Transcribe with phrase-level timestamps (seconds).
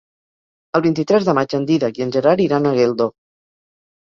[0.79, 3.09] El vint-i-tres de maig en Dídac i en Gerard iran a Geldo.